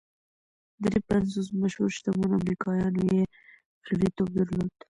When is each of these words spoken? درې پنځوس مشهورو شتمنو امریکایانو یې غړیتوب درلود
درې 0.83 0.99
پنځوس 1.09 1.47
مشهورو 1.61 1.93
شتمنو 1.97 2.37
امریکایانو 2.39 3.01
یې 3.13 3.23
غړیتوب 3.85 4.27
درلود 4.37 4.69